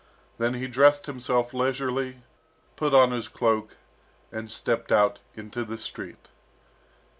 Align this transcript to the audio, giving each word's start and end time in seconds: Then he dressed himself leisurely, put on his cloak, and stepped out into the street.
Then 0.39 0.55
he 0.55 0.65
dressed 0.65 1.05
himself 1.05 1.53
leisurely, 1.53 2.23
put 2.75 2.91
on 2.91 3.11
his 3.11 3.27
cloak, 3.27 3.77
and 4.31 4.49
stepped 4.49 4.91
out 4.91 5.19
into 5.35 5.63
the 5.63 5.77
street. 5.77 6.29